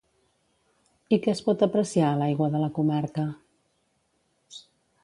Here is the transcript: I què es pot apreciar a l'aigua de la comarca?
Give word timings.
I 1.17 1.19
què 1.25 1.31
es 1.35 1.43
pot 1.49 1.67
apreciar 1.67 2.09
a 2.09 2.17
l'aigua 2.23 2.49
de 2.57 2.63
la 2.65 2.71
comarca? 2.81 3.31